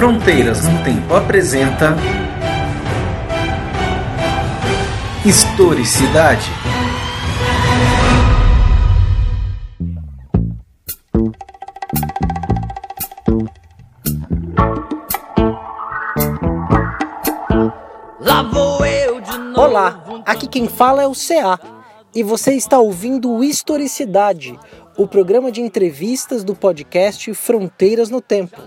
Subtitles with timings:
[0.00, 1.94] Fronteiras no Tempo apresenta
[5.26, 6.50] Historicidade.
[19.54, 21.60] Olá, aqui quem fala é o CA
[22.14, 24.58] e você está ouvindo Historicidade,
[24.96, 28.58] o programa de entrevistas do podcast Fronteiras no Tempo,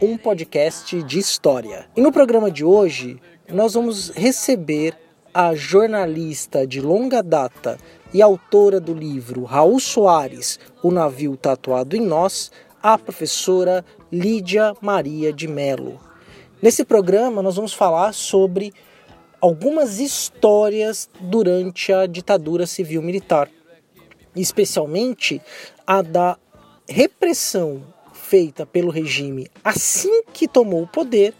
[0.00, 1.86] um podcast de história.
[1.96, 3.18] E no programa de hoje,
[3.48, 4.94] nós vamos receber
[5.32, 7.78] a jornalista de longa data
[8.12, 15.32] e autora do livro Raul Soares, O Navio Tatuado em Nós, a professora Lídia Maria
[15.32, 15.98] de Melo.
[16.60, 18.72] Nesse programa, nós vamos falar sobre
[19.40, 23.48] algumas histórias durante a ditadura civil-militar,
[24.34, 25.40] especialmente
[25.86, 26.38] a da
[26.86, 27.95] repressão
[28.28, 31.32] feita pelo regime assim que tomou o poder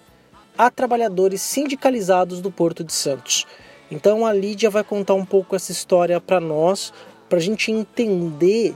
[0.56, 3.44] a trabalhadores sindicalizados do Porto de Santos.
[3.90, 6.92] Então a Lídia vai contar um pouco essa história para nós,
[7.28, 8.74] para a gente entender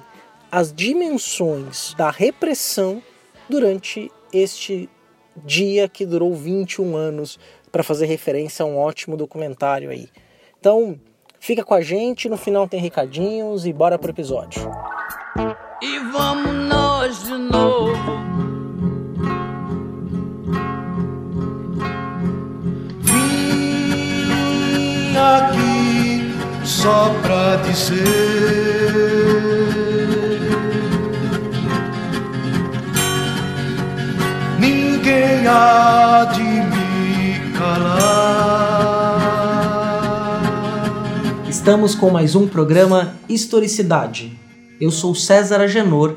[0.50, 3.02] as dimensões da repressão
[3.48, 4.88] durante este
[5.36, 7.38] dia que durou 21 anos,
[7.70, 10.08] para fazer referência a um ótimo documentário aí.
[10.58, 10.98] Então,
[11.38, 14.68] fica com a gente, no final tem recadinhos e bora pro episódio.
[15.80, 17.89] E vamos nós de novo.
[26.80, 28.00] Só pra dizer
[34.58, 39.20] Ninguém há de me calar
[41.50, 44.38] Estamos com mais um programa Historicidade.
[44.80, 46.16] Eu sou César Agenor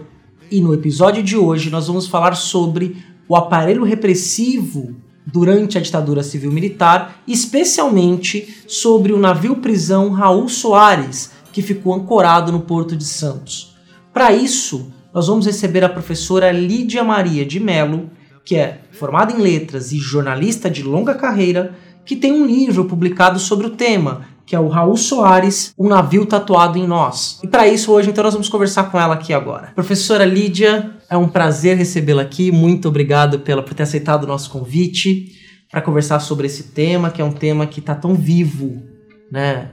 [0.49, 4.95] e no episódio de hoje nós vamos falar sobre o aparelho repressivo
[5.25, 12.95] durante a ditadura civil-militar, especialmente sobre o navio-prisão Raul Soares, que ficou ancorado no Porto
[12.95, 13.75] de Santos.
[14.13, 18.09] Para isso, nós vamos receber a professora Lídia Maria de Mello,
[18.43, 21.75] que é formada em letras e jornalista de longa carreira,
[22.05, 26.25] que tem um livro publicado sobre o tema, que é o Raul Soares, Um Navio
[26.25, 27.39] Tatuado em Nós.
[27.43, 29.71] E para isso, hoje, então, nós vamos conversar com ela aqui agora.
[29.73, 32.51] Professora Lídia, é um prazer recebê-la aqui.
[32.51, 35.31] Muito obrigado pela, por ter aceitado o nosso convite
[35.71, 38.83] para conversar sobre esse tema, que é um tema que está tão vivo
[39.31, 39.71] né,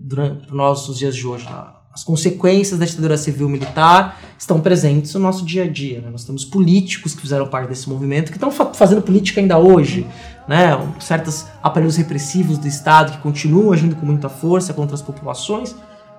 [0.00, 1.46] durante os nossos dias de hoje.
[1.92, 6.00] As consequências da ditadura civil-militar estão presentes no nosso dia a dia.
[6.00, 6.10] Né?
[6.10, 10.06] Nós temos políticos que fizeram parte desse movimento, que estão fa fazendo política ainda hoje,
[10.46, 10.70] né?
[11.00, 15.74] certos aparelhos repressivos do Estado que continuam agindo com muita força contra as populações,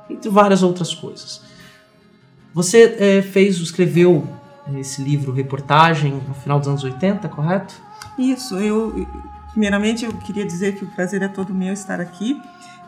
[0.09, 1.41] entre várias outras coisas.
[2.53, 4.28] Você é, fez, escreveu
[4.75, 7.74] esse livro, reportagem, no final dos anos 80, correto?
[8.18, 9.08] Isso, eu
[9.52, 12.40] primeiramente eu queria dizer que o prazer é todo meu estar aqui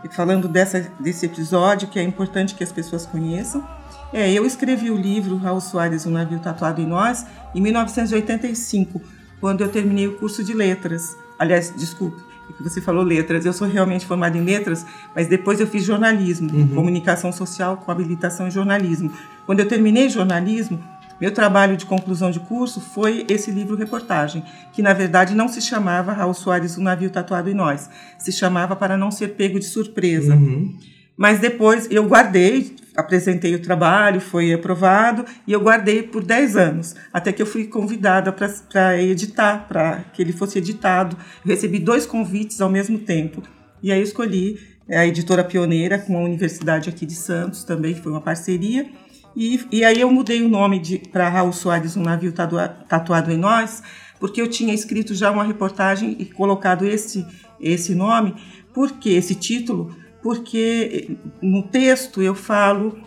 [0.09, 3.67] falando dessa, desse episódio que é importante que as pessoas conheçam.
[4.13, 7.25] É, eu escrevi o livro Raul Soares, Um Navio Tatuado em Nós,
[7.55, 9.01] em 1985,
[9.39, 11.15] quando eu terminei o curso de letras.
[11.39, 12.21] Aliás, desculpe,
[12.61, 13.45] que você falou letras.
[13.45, 14.85] Eu sou realmente formada em letras,
[15.15, 16.67] mas depois eu fiz jornalismo, uhum.
[16.67, 19.11] comunicação social com habilitação em jornalismo.
[19.45, 20.81] Quando eu terminei jornalismo,
[21.21, 24.43] meu trabalho de conclusão de curso foi esse livro reportagem,
[24.73, 27.87] que na verdade não se chamava Raul Soares, um navio tatuado em nós.
[28.17, 30.33] Se chamava para não ser pego de surpresa.
[30.33, 30.75] Uhum.
[31.15, 36.95] Mas depois eu guardei, apresentei o trabalho, foi aprovado e eu guardei por 10 anos,
[37.13, 41.15] até que eu fui convidada para editar, para que ele fosse editado.
[41.45, 43.43] Eu recebi dois convites ao mesmo tempo.
[43.83, 44.59] E aí escolhi
[44.89, 48.89] a editora pioneira com a Universidade aqui de Santos também, que foi uma parceria.
[49.35, 50.81] E, e aí eu mudei o nome
[51.11, 53.81] para Raul Soares, um navio tatuado em nós,
[54.19, 57.25] porque eu tinha escrito já uma reportagem e colocado esse,
[57.59, 58.35] esse nome,
[58.73, 62.97] porque esse título, porque no texto eu falo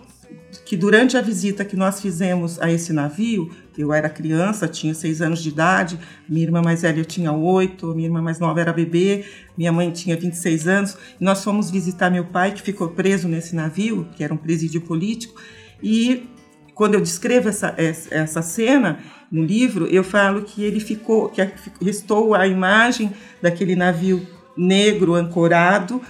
[0.65, 5.21] que durante a visita que nós fizemos a esse navio, eu era criança, tinha seis
[5.21, 9.25] anos de idade, minha irmã mais velha tinha oito, minha irmã mais nova era bebê,
[9.57, 13.55] minha mãe tinha 26 anos, e nós fomos visitar meu pai, que ficou preso nesse
[13.55, 15.41] navio, que era um presídio político,
[15.85, 16.27] e
[16.75, 18.99] quando eu descrevo essa, essa cena
[19.31, 21.47] no livro, eu falo que ele ficou, que
[21.81, 24.27] restou a imagem daquele navio
[24.57, 26.01] negro ancorado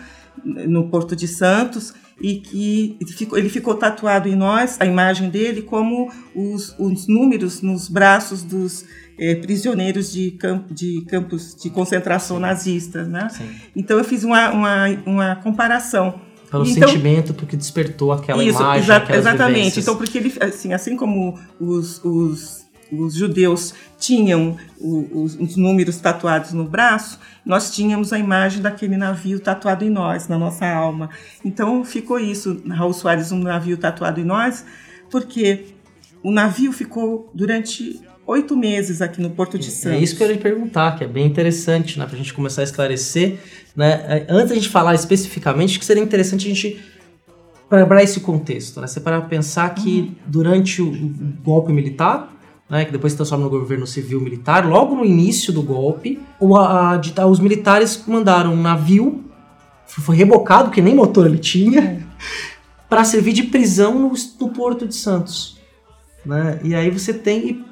[0.45, 2.97] no Porto de Santos e que
[3.33, 8.85] ele ficou tatuado em nós, a imagem dele, como os, os números nos braços dos
[9.19, 13.09] eh, prisioneiros de, camp, de campos de concentração nazistas.
[13.09, 13.29] Né?
[13.75, 16.21] Então eu fiz uma, uma, uma comparação
[16.55, 19.57] pelo então, sentimento, porque despertou aquela isso, imagem, exa Exatamente.
[19.57, 19.85] Vivências.
[19.85, 26.53] Então, porque ele, assim, assim como os, os os judeus tinham os, os, números tatuados
[26.53, 31.11] no braço, nós tínhamos a imagem daquele navio tatuado em nós, na nossa alma.
[31.45, 34.65] Então ficou isso, Raul Soares, um navio tatuado em nós,
[35.11, 35.67] porque
[36.23, 39.99] o navio ficou durante oito meses aqui no Porto de Santos.
[39.99, 42.63] É isso que eu ia perguntar, que é bem interessante, né, para a gente começar
[42.63, 43.39] a esclarecer.
[43.77, 44.27] Né?
[44.29, 46.81] Antes da gente falar especificamente, que seria interessante a gente
[47.69, 48.87] para esse contexto, né?
[48.87, 50.15] Você para pensar que uhum.
[50.27, 50.93] durante o
[51.43, 52.33] golpe militar,
[52.69, 56.57] né, que depois se transforma no governo civil militar, logo no início do golpe, o,
[56.57, 59.25] a, a, os militares mandaram um navio,
[59.87, 62.03] foi rebocado, que nem motor ele tinha, é.
[62.89, 65.59] para servir de prisão no, no, Porto de Santos.
[66.25, 66.59] Né?
[66.63, 67.65] E aí você tem.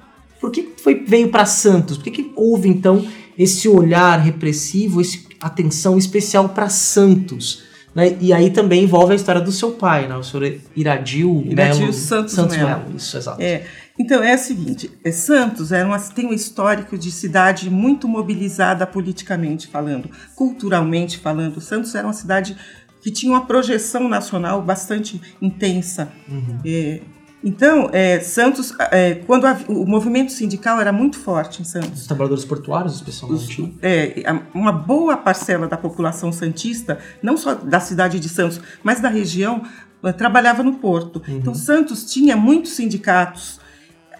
[0.42, 1.96] Por que foi, veio para Santos?
[1.96, 3.06] Por que, que houve então
[3.38, 7.62] esse olhar repressivo, essa atenção especial para Santos?
[7.94, 8.16] Né?
[8.20, 10.16] E aí também envolve a história do seu pai, né?
[10.16, 12.68] o senhor Iradil, Iradil Melo, Santos, Santos Melo.
[12.68, 12.96] Melo.
[12.96, 13.40] Isso, exato.
[13.40, 13.64] É.
[13.96, 18.84] Então, é o seguinte, é, Santos era uma, tem um histórico de cidade muito mobilizada
[18.84, 21.60] politicamente falando, culturalmente falando.
[21.60, 22.56] Santos era uma cidade
[23.00, 26.10] que tinha uma projeção nacional bastante intensa.
[26.28, 26.58] Uhum.
[26.66, 27.00] É,
[27.44, 32.02] então, é, Santos, é, quando a, o movimento sindical era muito forte em Santos.
[32.02, 33.60] Os trabalhadores portuários, especialmente.
[33.60, 34.22] Os, é,
[34.54, 39.62] uma boa parcela da população santista, não só da cidade de Santos, mas da região,
[40.04, 41.22] é, trabalhava no porto.
[41.26, 41.38] Uhum.
[41.38, 43.60] Então, Santos tinha muitos sindicatos.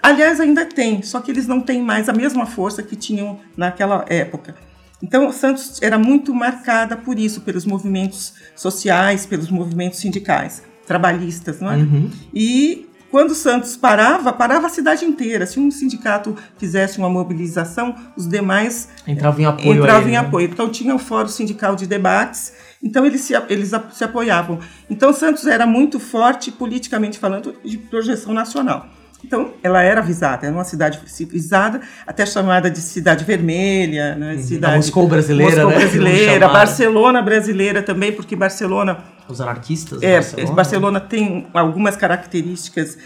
[0.02, 4.04] Aliás, ainda tem, só que eles não têm mais a mesma força que tinham naquela
[4.08, 4.56] época.
[5.00, 11.70] Então, Santos era muito marcada por isso, pelos movimentos sociais, pelos movimentos sindicais, trabalhistas, não
[11.70, 11.76] é?
[11.76, 12.10] Uhum.
[12.32, 15.44] E quando Santos parava, parava a cidade inteira.
[15.44, 19.78] Se um sindicato fizesse uma mobilização, os demais entravam em apoio.
[19.78, 20.16] Entravam em né?
[20.16, 20.48] apoio.
[20.50, 24.58] Então tinha o Fórum Sindical de Debates, então eles se, eles se apoiavam.
[24.88, 28.88] Então Santos era muito forte, politicamente falando, de projeção nacional.
[29.24, 34.36] Então, ela era visada, era uma cidade visada, até chamada de Cidade Vermelha, né?
[34.38, 35.76] Cidade a Moscou brasileira, Moscou né?
[35.76, 38.98] brasileira, Barcelona brasileira também, porque Barcelona
[39.28, 40.54] os anarquistas é, Barcelona.
[40.54, 42.98] Barcelona tem algumas características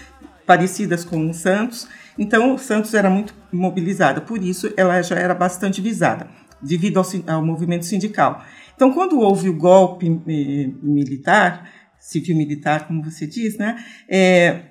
[0.47, 5.35] parecidas com o Santos, então o Santos era muito mobilizada, por isso ela já era
[5.35, 6.29] bastante visada,
[6.63, 8.45] devido ao, ao movimento sindical.
[8.75, 11.69] Então, quando houve o golpe eh, militar,
[11.99, 14.63] civil-militar, como você diz, né, é,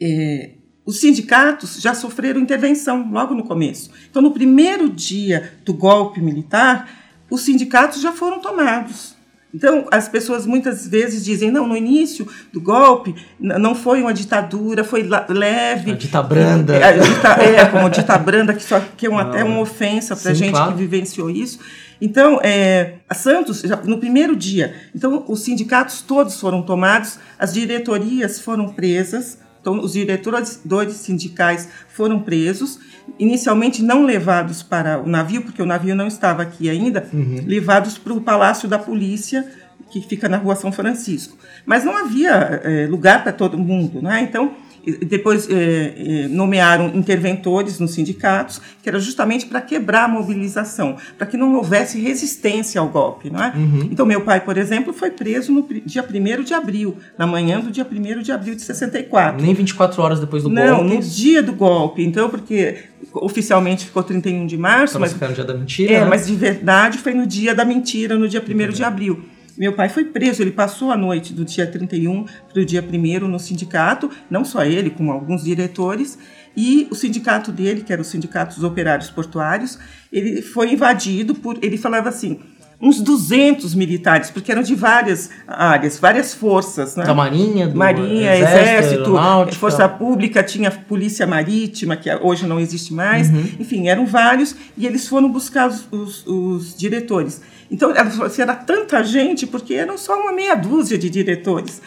[0.00, 0.54] é,
[0.86, 3.90] os sindicatos já sofreram intervenção logo no começo.
[4.08, 6.88] Então, no primeiro dia do golpe militar,
[7.30, 9.17] os sindicatos já foram tomados.
[9.52, 14.84] Então, as pessoas muitas vezes dizem, não, no início do golpe não foi uma ditadura,
[14.84, 15.92] foi leve.
[15.92, 16.76] A dita branda.
[16.76, 20.34] É, é como dita branda, que, só, que é uma, até uma ofensa para a
[20.34, 20.72] gente claro.
[20.72, 21.58] que vivenciou isso.
[22.00, 27.52] Então, é, a Santos, já, no primeiro dia, então os sindicatos todos foram tomados, as
[27.52, 30.60] diretorias foram presas, então os diretores
[30.94, 32.78] sindicais foram presos,
[33.18, 37.44] inicialmente não levados para o navio, porque o navio não estava aqui ainda, uhum.
[37.46, 39.46] levados para o Palácio da Polícia,
[39.90, 41.36] que fica na Rua São Francisco.
[41.66, 42.30] Mas não havia
[42.64, 44.22] é, lugar para todo mundo, né?
[44.22, 44.54] Então,
[44.92, 51.26] depois é, é, nomearam interventores nos sindicatos, que era justamente para quebrar a mobilização, para
[51.26, 53.30] que não houvesse resistência ao golpe.
[53.30, 53.52] Não é?
[53.54, 53.88] Uhum.
[53.90, 57.70] Então, meu pai, por exemplo, foi preso no dia 1 de abril, na manhã do
[57.70, 59.42] dia 1 de abril de 64.
[59.42, 60.88] Nem 24 horas depois do não, golpe?
[60.88, 62.02] Não, no dia do golpe.
[62.02, 64.92] Então, porque oficialmente ficou 31 de março.
[64.96, 65.92] Então, mas no dia da mentira.
[65.92, 66.06] É, né?
[66.06, 69.22] mas de verdade foi no dia da mentira, no dia 1 de abril.
[69.58, 73.26] Meu pai foi preso, ele passou a noite do dia 31 para o dia 1
[73.26, 76.16] no sindicato, não só ele, como alguns diretores,
[76.56, 79.76] e o sindicato dele, que era o Sindicato dos Operários Portuários,
[80.12, 82.40] ele foi invadido por, ele falava assim,
[82.80, 86.94] uns 200 militares, porque eram de várias áreas, várias forças.
[86.94, 87.04] Né?
[87.04, 92.94] Da Marinha, do Marinha, Exército, Exército Força Pública, tinha Polícia Marítima, que hoje não existe
[92.94, 93.28] mais.
[93.30, 93.48] Uhum.
[93.58, 97.40] Enfim, eram vários, e eles foram buscar os, os, os diretores.
[97.70, 97.92] Então,
[98.24, 101.82] assim, era tanta gente, porque eram só uma meia dúzia de diretores.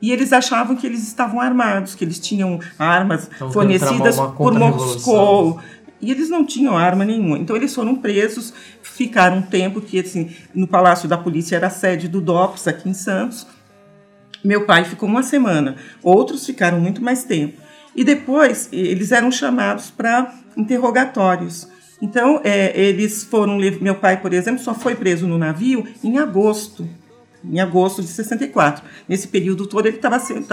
[0.00, 5.58] E eles achavam que eles estavam armados, que eles tinham armas então, fornecidas por Moscou.
[6.00, 7.38] E eles não tinham arma nenhuma.
[7.38, 11.70] Então, eles foram presos, ficaram um tempo que, assim, no Palácio da Polícia era a
[11.70, 13.46] sede do DOPS, aqui em Santos.
[14.44, 17.60] Meu pai ficou uma semana, outros ficaram muito mais tempo.
[17.94, 21.66] E depois, eles eram chamados para interrogatórios.
[22.00, 23.58] Então, é, eles foram.
[23.80, 26.86] Meu pai, por exemplo, só foi preso no navio em agosto,
[27.42, 28.84] em agosto de 64.
[29.08, 30.46] Nesse período todo, ele estava sendo,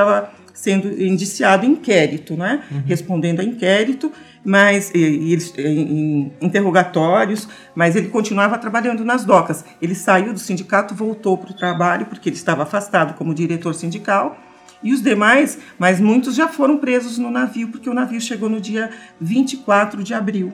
[0.54, 2.64] sendo indiciado em inquérito, né?
[2.72, 2.84] Uhum.
[2.86, 4.12] respondendo a inquérito,
[4.46, 9.64] mas e, e eles, em, interrogatórios, mas ele continuava trabalhando nas docas.
[9.82, 14.38] Ele saiu do sindicato, voltou para o trabalho, porque ele estava afastado como diretor sindical
[14.84, 18.60] E os demais, mas muitos já foram presos no navio, porque o navio chegou no
[18.60, 20.52] dia 24 de abril.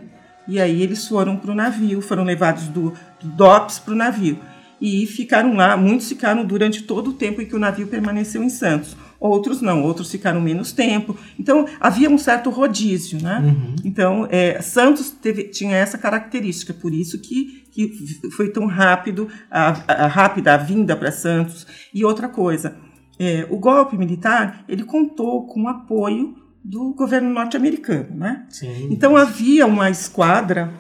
[0.48, 4.40] E aí eles foram para o navio, foram levados do, do DOPS para o navio.
[4.82, 8.50] E ficaram lá, muitos ficaram durante todo o tempo em que o navio permaneceu em
[8.50, 8.96] Santos.
[9.20, 11.18] Outros não, outros ficaram menos tempo.
[11.38, 13.40] Então havia um certo rodízio, né?
[13.40, 13.76] Uhum.
[13.84, 17.92] Então é, Santos teve, tinha essa característica, por isso que, que
[18.32, 21.68] foi tão rápido a, a rápida a vinda para Santos.
[21.94, 22.78] E outra coisa,
[23.20, 28.46] é, o golpe militar ele contou com o apoio do governo norte-americano, né?
[28.50, 28.88] Sim.
[28.90, 30.74] Então havia uma esquadra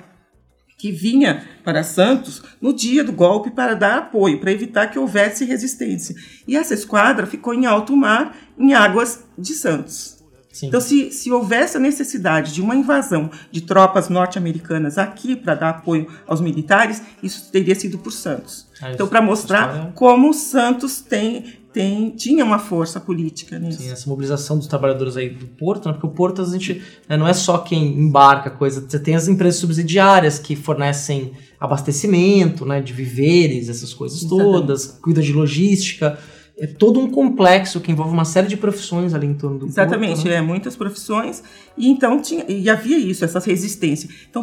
[0.79, 5.43] que vinha para Santos no dia do golpe para dar apoio, para evitar que houvesse
[5.43, 6.15] resistência.
[6.48, 10.17] E essa esquadra ficou em alto mar, em águas de Santos.
[10.51, 10.67] Sim.
[10.67, 15.69] Então, se, se houvesse a necessidade de uma invasão de tropas norte-americanas aqui para dar
[15.69, 18.67] apoio aos militares, isso teria sido por Santos.
[18.81, 23.81] Ah, Então, para mostrar como Santos tem, tem, tinha uma força política nisso.
[23.81, 25.93] Sim, essa mobilização dos trabalhadores aí do porto, né?
[25.93, 29.27] porque o porto a gente né, não é só quem embarca coisa, você tem as
[29.27, 34.51] empresas subsidiárias que fornecem abastecimento, né, de víveres, essas coisas Exatamente.
[34.51, 36.17] todas, cuida de logística,
[36.57, 40.15] é todo um complexo que envolve uma série de profissões ali em torno do Exatamente,
[40.15, 40.27] porto.
[40.27, 40.35] né?
[40.35, 41.41] é muitas profissões
[41.77, 44.09] e então tinha e havia isso, essa resistência.
[44.29, 44.41] Então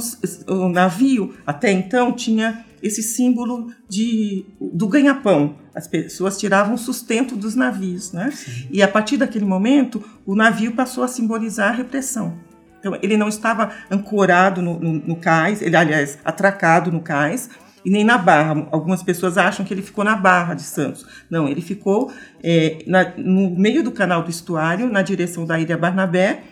[0.48, 5.56] o navio até então tinha esse símbolo de do ganha-pão.
[5.74, 8.32] As pessoas tiravam sustento dos navios, né?
[8.70, 12.34] E a partir daquele momento o navio passou a simbolizar a repressão.
[12.78, 17.50] Então ele não estava ancorado no, no, no cais, ele aliás atracado no cais
[17.84, 18.66] e nem na barra.
[18.72, 21.06] Algumas pessoas acham que ele ficou na barra de Santos.
[21.30, 22.10] Não, ele ficou
[22.42, 26.42] é, na- no meio do canal do estuário, na direção da Ilha Barnabé,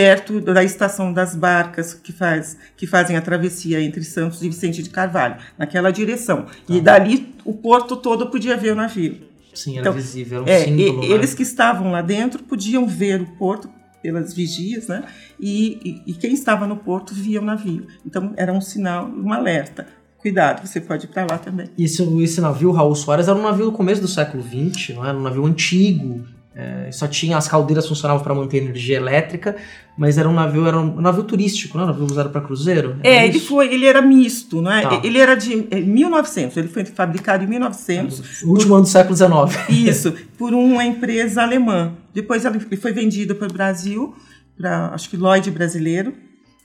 [0.00, 4.82] perto da estação das barcas que, faz, que fazem a travessia entre Santos e Vicente
[4.82, 6.44] de Carvalho, naquela direção.
[6.68, 9.22] E dali o porto todo podia ver o navio.
[9.54, 11.02] Sim, era Então, visível, era um É, símbolo.
[11.02, 11.14] e- né?
[11.14, 13.70] eles que estavam lá dentro podiam ver o porto
[14.02, 15.02] pelas vigias, né?
[15.40, 17.86] E, e- e quem estava no porto via o navio.
[18.04, 19.86] Então era um sinal, um alerta.
[20.18, 21.70] Cuidado, você pode ir para lá também.
[21.78, 25.06] E esse, esse navio, Raul Soares, era um navio do começo do século XX, não
[25.06, 26.26] era um navio antigo.
[26.58, 29.54] É, só tinha as caldeiras funcionavam para manter energia elétrica,
[29.96, 32.96] mas era um navio, era um navio turístico, não era um navio usado para cruzeiro.
[33.02, 33.48] Era É, ele isso?
[33.48, 34.80] foi, ele era misto, não é?
[34.80, 35.02] Tá.
[35.04, 38.42] Ele era de é, 1900, ele foi fabricado em 1900.
[38.42, 39.68] O último ano do século XIX.
[39.68, 41.92] Isso, por uma empresa alemã.
[42.14, 44.14] Depois ele foi vendido para o Brasil,
[44.56, 46.14] para acho que Lloyd brasileiro.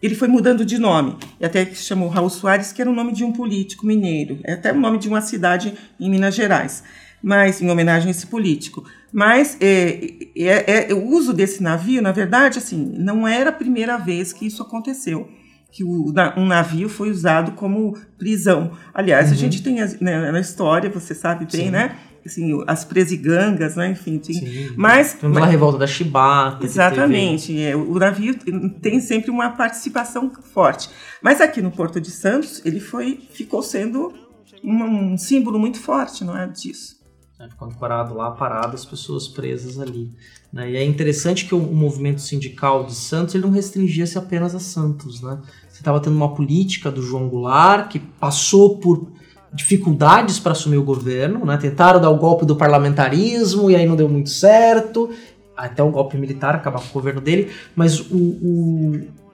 [0.02, 2.96] Ele foi mudando de nome, e até que se chamou Raul Soares, que era o
[2.96, 6.84] nome de um político mineiro, é até o nome de uma cidade em Minas Gerais,
[7.22, 8.84] mas em homenagem a esse político.
[9.14, 13.98] Mas é, é- é- o uso desse navio, na verdade, assim, não era a primeira
[13.98, 15.28] vez que isso aconteceu
[15.74, 18.72] que o, um navio foi usado como prisão.
[18.94, 21.66] Aliás, a gente tem né, na história, você sabe bem, Uhum.
[21.68, 21.72] Sim.
[21.72, 21.96] né?
[22.26, 23.90] Assim, as presigangas, né?
[23.92, 24.74] Enfim, tem, Sim.
[24.76, 26.64] mas, Temos lá a revolta da Chibata.
[26.66, 27.58] Exatamente.
[27.60, 28.36] é, o navio
[28.82, 30.90] tem sempre uma participação forte.
[31.22, 34.14] Mas aqui no Porto de Santos, ele foi, ficou sendo
[34.62, 37.01] uma- um símbolo muito forte, não é disso?
[37.42, 40.12] Né, ficou ancorado lá, parado, as pessoas presas ali.
[40.54, 40.70] né?
[40.70, 44.60] E é interessante que o, o movimento sindical de Santos ele não restringia-se apenas a
[44.60, 45.22] Santos.
[45.22, 45.40] Né?
[45.68, 49.12] Você estava tendo uma política do João Goulart que passou por
[49.52, 51.58] dificuldades para assumir o governo, né?
[51.58, 55.10] tentaram dar o golpe do parlamentarismo e aí não deu muito certo,
[55.58, 58.16] até o golpe militar acabar com o governo dele, mas o,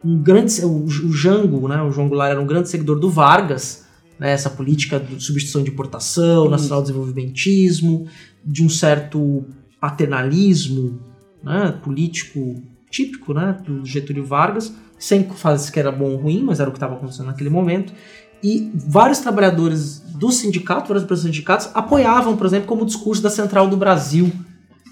[0.03, 1.81] o, grande, o, o Jango, né?
[1.81, 3.85] o João Goulart era um grande seguidor do Vargas,
[4.19, 6.51] né, essa política de substituição de importação, Isso.
[6.51, 8.07] nacional desenvolvimentismo,
[8.43, 9.45] de um certo
[9.79, 10.99] paternalismo
[11.43, 16.59] né, político típico né, do Getúlio Vargas, sem fazer que era bom ou ruim, mas
[16.59, 17.93] era o que estava acontecendo naquele momento.
[18.43, 23.29] E vários trabalhadores do sindicato, vários representantes sindicatos, apoiavam, por exemplo, como o discurso da
[23.29, 24.31] Central do Brasil,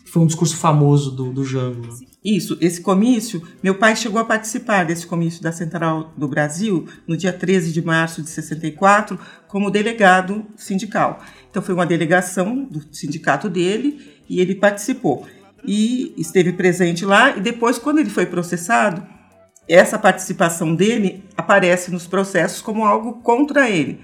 [0.06, 1.82] foi um discurso famoso do, do Jango.
[1.82, 1.90] né?
[2.24, 7.16] Isso, esse comício, meu pai chegou a participar desse comício da Central do Brasil no
[7.16, 11.24] dia 13 de março de 64 como delegado sindical.
[11.50, 15.28] Então foi uma delegação do sindicato dele e ele participou.
[15.64, 19.06] E esteve presente lá e depois quando ele foi processado,
[19.68, 24.00] essa participação dele aparece nos processos como algo contra ele.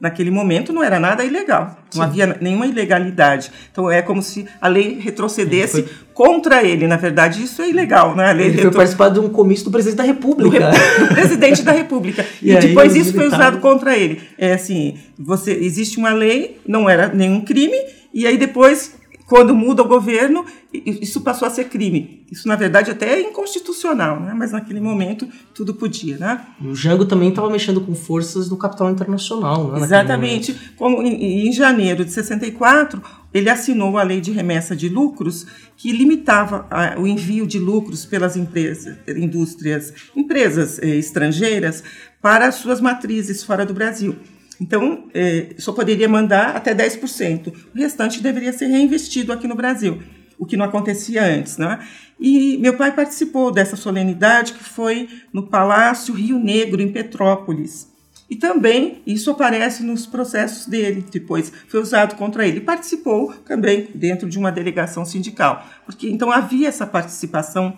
[0.00, 1.98] Naquele momento não era nada ilegal, Sim.
[1.98, 3.50] não havia nenhuma ilegalidade.
[3.70, 6.86] Então é como se a lei retrocedesse Ele contra ele.
[6.86, 8.28] Na verdade, isso é ilegal, né?
[8.28, 10.70] A lei Ele foi retro- participar de um comício do presidente da do, República.
[10.70, 12.26] rep- do presidente da República.
[12.42, 14.20] E E, depois isso foi militares- usado contra ele.
[14.36, 17.76] É assim, você existe uma lei, não era nenhum crime,
[18.12, 22.24] e aí depois quando muda o governo, isso passou a ser crime.
[22.30, 24.34] Isso, na verdade, até é inconstitucional, né?
[24.36, 26.18] mas naquele momento tudo podia.
[26.18, 26.40] Né?
[26.62, 29.72] O Jango também estava mexendo com forças do capital internacional.
[29.72, 30.54] Né, Exatamente.
[30.76, 33.02] Como em, em janeiro de 64,
[33.32, 38.04] ele assinou a lei de remessa de lucros, que limitava a, o envio de lucros
[38.04, 41.82] pelas empresas, indústrias, empresas eh, estrangeiras
[42.20, 44.16] para suas matrizes fora do Brasil.
[44.60, 47.52] Então, é, só poderia mandar até 10%.
[47.74, 50.02] O restante deveria ser reinvestido aqui no Brasil,
[50.38, 51.56] o que não acontecia antes.
[51.58, 51.78] Né?
[52.18, 57.92] E meu pai participou dessa solenidade que foi no Palácio Rio Negro, em Petrópolis.
[58.28, 62.60] E também isso aparece nos processos dele, depois foi usado contra ele.
[62.60, 67.76] Participou também dentro de uma delegação sindical, porque então havia essa participação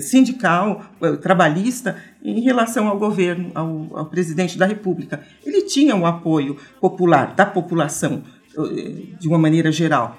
[0.00, 5.20] sindical, eh, trabalhista, em relação ao governo, ao, ao, presidente da República.
[5.44, 8.22] Ele tinha um apoio popular, da população,
[8.56, 10.16] eh, de uma maneira geral,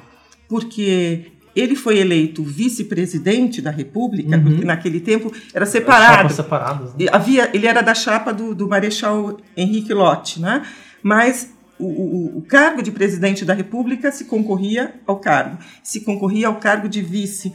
[0.47, 4.43] porque ele foi eleito vice-presidente da República, uhum.
[4.43, 6.33] porque naquele tempo era separado.
[6.33, 7.05] Separadas, né?
[7.11, 10.63] Havia, ele era da chapa do, do Marechal Henrique Lott, né?
[11.03, 16.47] mas o, o, o, cargo de presidente da República se concorria ao cargo, se concorria
[16.47, 17.53] ao cargo de vice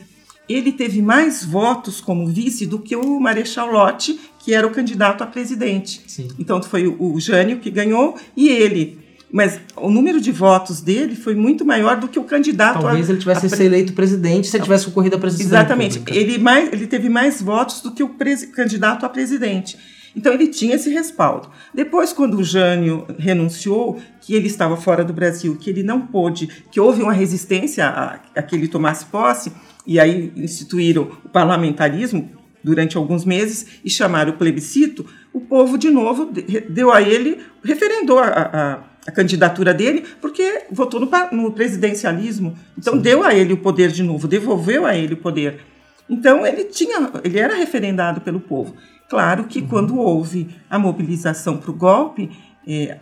[0.49, 5.23] ele teve mais votos como vice do que o Marechal Lott, que era o candidato
[5.23, 6.03] a presidente.
[6.07, 6.29] Sim.
[6.39, 8.99] Então foi o, Jânio que ganhou e ele.
[9.31, 13.13] Mas o número de votos dele foi muito maior do que o candidato Talvez a,
[13.13, 15.49] ele tivesse sido eleito presidente se ele tivesse concorrido a presidente.
[15.49, 16.03] Exatamente.
[16.09, 18.17] Ele, mais, ele teve mais votos do que o
[18.55, 19.77] candidato a presidente.
[20.17, 21.51] Então ele tinha esse respaldo.
[21.75, 26.49] Depois, quando o Jânio renunciou, que ele estava fora do Brasil, que ele não pôde,
[26.73, 29.53] que houve uma resistência a, a que ele tomasse posse,
[29.89, 32.31] e aí instituíram o parlamentarismo
[32.63, 36.31] durante alguns meses e chamaram o plebiscito, o povo de novo
[36.69, 42.55] deu a ele, referendou a, a, a candidatura dele, porque votou no, no presidencialismo.
[42.77, 43.01] Então Sim.
[43.01, 45.61] deu a ele o poder de novo, devolveu a ele o poder.
[46.09, 48.77] Então ele tinha, ele era referendado pelo povo.
[49.09, 49.69] Claro que uhum.
[49.69, 52.31] quando houve a mobilização para o golpe,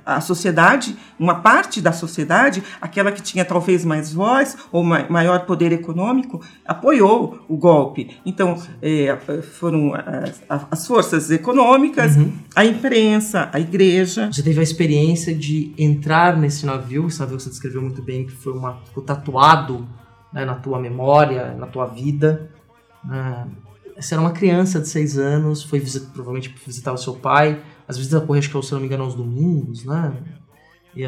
[0.04, 5.72] a sociedade, uma parte da sociedade, aquela que tinha talvez mais voz ou maior poder
[5.72, 8.16] econômico, apoiou o golpe.
[8.24, 9.92] Então, é, foram
[10.48, 12.32] as, as, forças econômicas, uhum.
[12.54, 14.30] a imprensa, a igreja.
[14.30, 18.32] Você teve a experiência de entrar nesse navio, esse navio você descreveu muito bem, que
[18.32, 19.84] foi uma, tatuado
[20.32, 22.50] né, na tua memória, na tua vida.
[23.04, 23.48] Né?
[23.98, 25.80] Você era uma criança de seis anos, foi
[26.12, 29.04] provavelmente visitar o seu pai às vezes a correr, acho que, se não me engano,
[29.04, 30.16] aos domingos, né?
[30.94, 31.06] E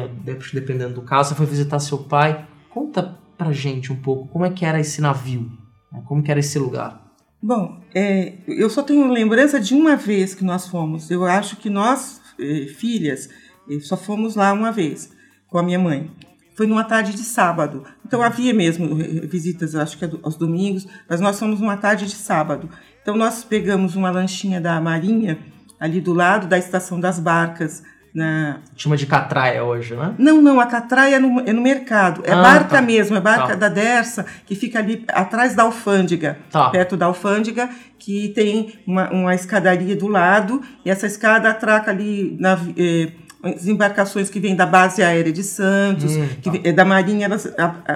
[0.53, 2.47] dependendo do caso, você foi visitar seu pai.
[2.69, 5.51] Conta pra gente um pouco como é que era esse navio,
[5.91, 6.03] né?
[6.05, 7.09] como que era esse lugar.
[7.41, 11.09] Bom, é, eu só tenho lembrança de uma vez que nós fomos.
[11.09, 13.29] Eu acho que nós, eh, filhas,
[13.69, 15.09] eh, só fomos lá uma vez
[15.47, 16.11] com a minha mãe.
[16.55, 17.85] Foi numa tarde de sábado.
[18.05, 18.93] Então havia mesmo
[19.29, 22.69] visitas, acho que aos domingos, mas nós fomos numa tarde de sábado.
[23.01, 25.39] Então nós pegamos uma lanchinha da Marinha
[25.79, 27.83] ali do lado da estação das barcas.
[28.13, 28.57] Na...
[28.75, 30.15] Chama de catraia hoje, né?
[30.17, 32.23] Não, não, a catraia é no, é no mercado.
[32.25, 32.81] É ah, barca tá.
[32.81, 33.55] mesmo, é barca tá.
[33.55, 36.69] da Dersa, que fica ali atrás da alfândega, tá.
[36.69, 42.35] perto da alfândega, que tem uma, uma, escadaria do lado, e essa escada atraca ali
[42.39, 43.11] na, eh,
[43.43, 46.71] as embarcações que vêm da base aérea de Santos, hum, que, tá.
[46.71, 47.47] da Marinha, elas,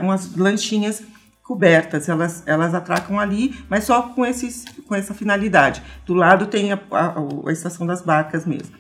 [0.02, 1.02] umas lanchinhas
[1.44, 5.84] cobertas, elas, elas atracam ali, mas só com, esses, com essa finalidade.
[6.06, 7.16] Do lado tem a, a,
[7.48, 8.76] a estação das barcas mesmo.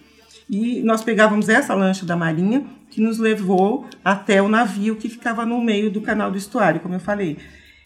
[0.50, 5.46] E nós pegávamos essa lancha da Marinha que nos levou até o navio que ficava
[5.46, 7.38] no meio do canal do estuário, como eu falei.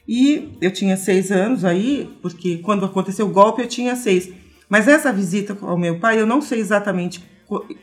[0.07, 4.31] E eu tinha seis anos aí, porque quando aconteceu o golpe eu tinha seis.
[4.69, 7.23] Mas essa visita ao meu pai, eu não sei exatamente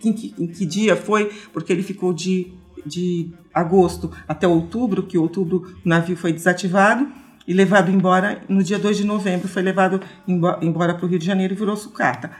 [0.04, 2.52] em que, em que dia foi, porque ele ficou de
[2.84, 7.06] de agosto até outubro, que outubro o navio foi desativado
[7.46, 11.26] e levado embora no dia 2 de novembro, foi levado embora para o Rio de
[11.26, 12.30] Janeiro e virou sucata.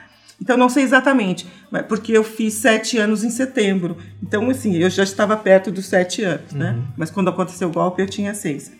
[0.41, 1.47] Então, não sei exatamente,
[1.89, 3.97] porque eu fiz sete anos em setembro.
[4.23, 6.71] Então, assim, eu já estava perto dos sete anos, né?
[6.71, 6.77] uhum.
[6.79, 6.85] né?
[6.97, 8.73] Mas quando aconteceu o golpe, eu tinha seis.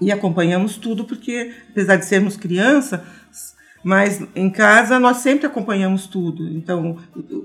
[0.00, 3.02] E acompanhamos tudo, porque, apesar de sermos criança,
[3.82, 6.46] mas em casa nós sempre acompanhamos tudo.
[6.48, 6.98] Então,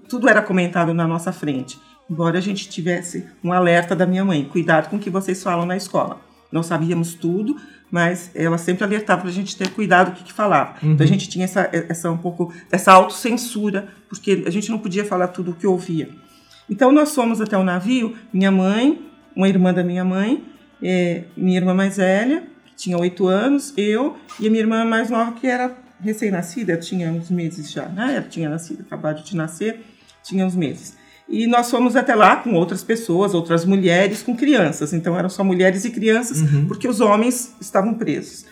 [0.10, 4.44] tudo era comentado na nossa frente embora a gente tivesse um alerta da minha mãe,
[4.46, 6.22] cuidado com o que vocês falam na escola.
[6.52, 7.56] Não sabíamos tudo,
[7.90, 10.76] mas ela sempre alertava para a gente ter cuidado com o que, que falava.
[10.84, 10.94] Uhum.
[10.94, 15.06] Então a gente tinha essa, essa um pouco essa autocensura, porque a gente não podia
[15.06, 16.10] falar tudo o que ouvia.
[16.70, 19.00] Então nós fomos até o navio, minha mãe,
[19.36, 20.44] uma irmã da minha mãe,
[20.82, 25.10] é, minha irmã mais velha, que tinha oito anos, eu e a minha irmã mais
[25.10, 28.16] nova, que era recém-nascida, tinha uns meses já, né?
[28.16, 29.82] Ela tinha nascido, acabado de nascer,
[30.24, 30.98] tinha uns meses.
[31.30, 34.94] E nós fomos até lá com outras pessoas, outras mulheres, com crianças.
[34.94, 36.66] Então eram só mulheres e crianças, Uhum.
[36.68, 38.46] porque os homens estavam presos.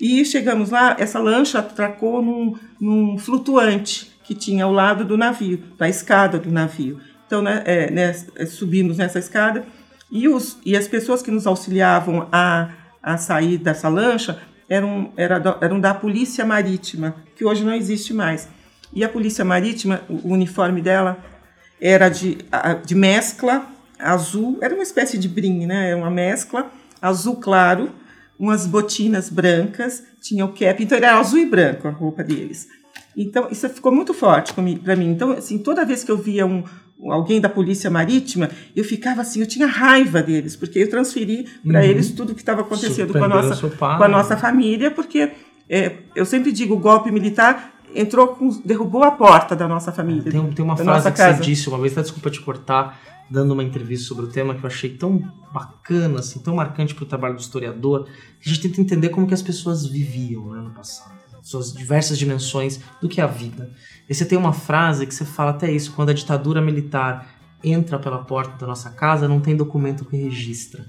[0.00, 5.62] E chegamos lá, essa lancha atracou num, num flutuante que tinha ao lado do navio,
[5.76, 6.98] da escada do navio.
[7.26, 9.64] Então, né, é, né, é, subimos nessa escada
[10.10, 12.70] e, os, e as pessoas que nos auxiliavam a,
[13.02, 18.14] a sair dessa lancha eram, era da- eram da Polícia Marítima, que hoje não existe
[18.14, 18.48] mais.
[18.94, 21.18] E a Polícia Marítima, o uniforme dela
[21.82, 22.38] era de,
[22.86, 23.66] de mescla
[23.98, 25.88] azul, era uma espécie de brim, né?
[25.90, 27.90] Era uma mescla azul claro,
[28.38, 32.68] umas botinas brancas, tinha o cap, então era azul e branco a roupa deles.
[33.16, 35.10] Então isso ficou muito forte para mim.
[35.10, 36.62] Então assim, toda vez que eu via um
[37.10, 41.80] alguém da polícia marítima, eu ficava assim, eu tinha raiva deles, porque eu transferi para
[41.80, 41.84] Uhum.
[41.84, 45.32] eles tudo que estava acontecendo com a nossa com a nossa família, porque
[45.68, 50.30] é, eu sempre digo, o golpe militar entrou com, derrubou a porta da nossa família.
[50.30, 51.38] Tem, tem uma frase que casa.
[51.38, 53.00] você disse uma vez, até desculpa te cortar,
[53.30, 55.18] dando uma entrevista sobre o tema que eu achei tão
[55.52, 58.04] bacana, assim, tão marcante para o trabalho do historiador,
[58.40, 62.18] que a gente tenta entender como que as pessoas viviam né, no passado, suas diversas
[62.18, 63.70] dimensões do que é a vida.
[64.08, 67.26] E você tem uma frase que você fala até isso, quando a ditadura militar
[67.64, 70.84] entra pela porta da nossa casa, não tem documento que registra.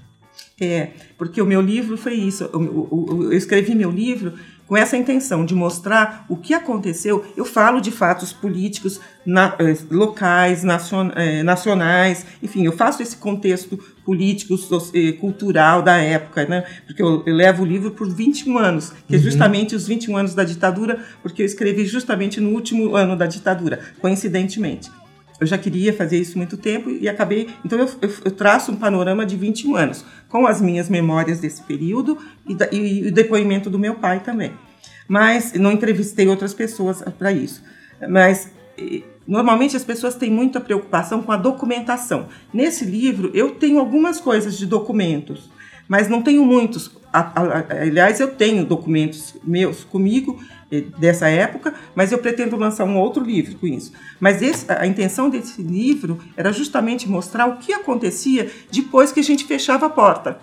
[0.60, 2.44] É, porque o meu livro foi isso.
[2.52, 4.34] Eu, eu- eu escrevi meu livro
[4.66, 7.24] com essa intenção de mostrar o que aconteceu.
[7.36, 13.16] Eu falo de fatos políticos na- eh, locais, nacion- eh, nacionais, enfim, eu faço esse
[13.16, 14.54] contexto político,
[14.94, 16.64] eh, cultural da época, né?
[16.86, 20.34] Porque eu, eu levo o livro por 21 anos, que é justamente os 21 anos
[20.34, 24.90] da ditadura, porque eu escrevi justamente no último ano da ditadura, coincidentemente.
[25.40, 27.48] Eu já queria fazer isso muito tempo e acabei.
[27.64, 31.62] Então, eu, eu- eu traço um panorama de 21 anos, com as minhas memórias desse
[31.62, 32.16] período
[32.46, 34.52] e, da- e o depoimento do meu pai também.
[35.08, 37.62] Mas não entrevistei outras pessoas para isso.
[38.08, 38.50] Mas.
[39.26, 42.28] Normalmente as pessoas têm muita preocupação com a documentação.
[42.52, 45.48] Nesse livro eu tenho algumas coisas de documentos,
[45.88, 46.90] mas não tenho muitos.
[47.12, 50.38] Aliás, eu tenho documentos meus comigo
[50.70, 53.92] eh, dessa época, mas eu pretendo lançar um outro livro com isso.
[54.18, 59.22] Mas esse- a intenção desse livro era justamente mostrar o que acontecia depois que a
[59.24, 60.38] gente fechava a porta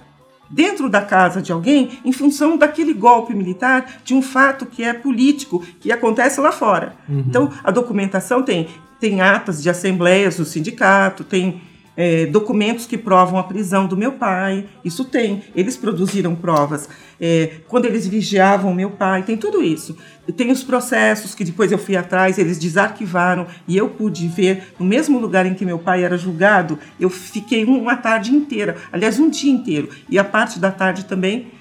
[0.49, 4.93] dentro da casa de alguém em função daquele golpe militar, de um fato que é
[4.93, 6.93] político, que acontece lá fora.
[7.09, 8.67] Então, a documentação tem,
[8.99, 11.61] tem atas de assembleias do sindicato, tem
[12.01, 15.43] é, documentos que provam a prisão do meu pai, isso tem.
[15.55, 16.89] Eles produziram provas.
[17.19, 19.95] É, quando eles vigiavam meu pai, tem tudo isso.
[20.35, 24.85] Tem os processos que depois eu fui atrás, eles desarquivaram e eu pude ver no
[24.85, 26.79] mesmo lugar em que meu pai era julgado.
[26.99, 31.51] Eu fiquei uma tarde inteira, aliás, um dia inteiro, e a parte da tarde também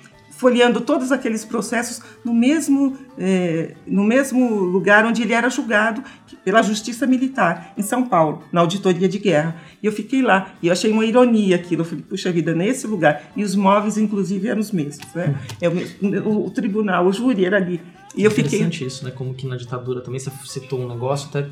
[0.40, 6.02] folheando todos aqueles processos no mesmo, eh, no mesmo lugar onde ele era julgado
[6.42, 9.56] pela Justiça Militar, em São Paulo, na Auditoria de Guerra.
[9.82, 11.82] E eu fiquei lá, e eu achei uma ironia aquilo.
[11.82, 13.30] Eu falei, puxa vida, nesse lugar.
[13.36, 15.06] E os móveis, inclusive, eram os mesmos.
[15.14, 15.34] Né?
[15.60, 17.78] É o- o tribunal, o júri era ali.
[18.16, 19.10] E eu fiquei Interessante isso, né?
[19.10, 21.46] Como que na ditadura também você citou um negócio até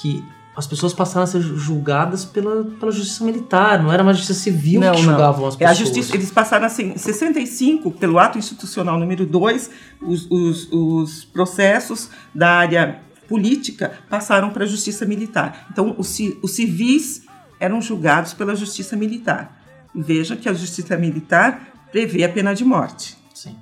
[0.00, 0.22] que
[0.60, 4.78] as pessoas passaram a ser julgadas pela, pela justiça militar, não era uma justiça civil
[4.80, 5.10] Não, que não.
[5.12, 5.70] julgavam as É pessoas.
[5.78, 9.70] a justiça, eles passaram assim, em 65, pelo ato institucional número 2,
[10.02, 15.66] os, os, os processos da área política passaram para a justiça militar.
[15.72, 17.22] Então, os, os civis
[17.58, 19.56] eram julgados pela justiça militar.
[19.94, 23.16] Veja que a justiça militar prevê a pena de morte.
[23.34, 23.56] Sim.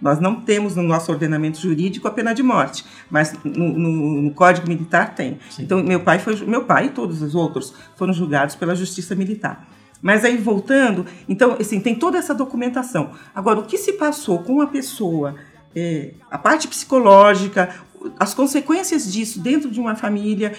[0.00, 4.30] Nós não temos no nosso ordenamento jurídico a pena de morte, mas no, no- no
[4.32, 5.38] Código Militar tem.
[5.48, 5.62] Sim.
[5.62, 9.66] Então meu pai foi meu pai e todos os outros foram julgados pela Justiça Militar.
[10.02, 13.12] Mas aí voltando, então assim tem toda essa documentação.
[13.34, 15.34] Agora o que se passou com a pessoa,
[15.74, 17.74] é, a parte psicológica,
[18.20, 20.52] as consequências disso dentro de uma família,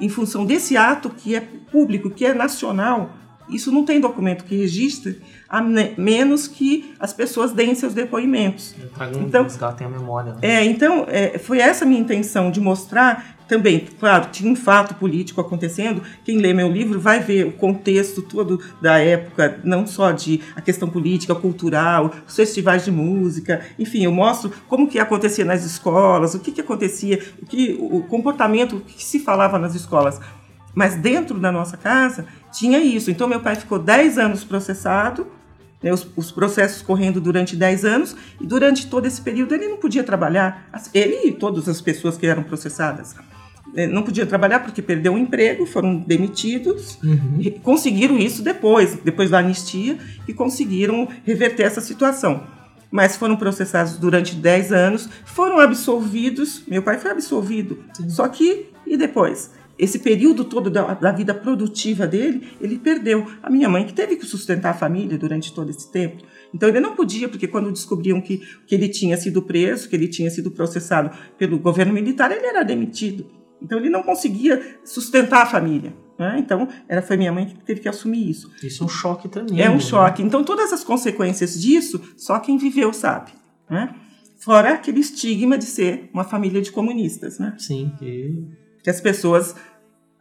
[0.00, 3.10] em função desse ato que é público, que é nacional,
[3.48, 8.74] isso não tem documento que registre, a me- menos que as pessoas deem seus depoimentos.
[8.94, 10.32] Tragam Então- resgatem a memória.
[10.32, 10.38] Né?
[10.42, 14.96] É, então, é, foi essa a minha intenção de mostrar também, claro, tinha um fato
[14.96, 16.02] político acontecendo.
[16.24, 20.60] Quem lê meu livro vai ver o contexto todo da época, não só de a
[20.60, 26.34] questão política, cultural, os festivais de música, enfim, eu mostro como que acontecia nas escolas,
[26.34, 30.20] o que, que acontecia, o que o comportamento o que se falava nas escolas.
[30.74, 32.26] Mas dentro da nossa casa
[32.58, 33.10] tinha isso.
[33.10, 35.26] Então meu pai ficou 10 anos processado,
[35.82, 39.76] né, os, os processos correndo durante 10 anos, e durante todo esse período ele não
[39.76, 40.68] podia trabalhar.
[40.94, 43.14] Ele e todas as pessoas que eram processadas.
[43.76, 47.36] eh, Não podia trabalhar porque perdeu o emprego, foram demitidos, Uhum.
[47.40, 52.44] e conseguiram isso depois, depois da anistia, e conseguiram reverter essa situação.
[52.90, 56.62] Mas foram processados durante 10 anos, foram absolvidos.
[56.66, 57.84] Meu pai foi absolvido.
[58.08, 59.50] Só que, e depois?
[59.78, 63.26] Esse período todo da, da, vida produtiva dele, ele perdeu.
[63.42, 66.22] A minha mãe que teve que sustentar a família durante todo esse tempo.
[66.54, 70.08] Então ele não podia, porque quando descobriam que, que ele tinha sido preso, que ele
[70.08, 73.26] tinha sido processado pelo governo militar, ele era demitido.
[73.60, 75.94] Então ele não conseguia sustentar a família.
[76.18, 76.36] Né?
[76.38, 78.50] Então era, foi minha mãe que teve que assumir isso.
[78.62, 79.60] Isso é um choque tremendo.
[79.60, 79.80] É um né?
[79.80, 80.22] choque.
[80.22, 83.32] Então todas as consequências disso, só quem viveu sabe.
[83.68, 83.94] Né?
[84.38, 87.38] Fora aquele estigma de ser uma família de comunistas.
[87.38, 87.54] Né?
[87.58, 87.92] Sim.
[88.00, 88.65] E...
[88.86, 89.52] Que as pessoas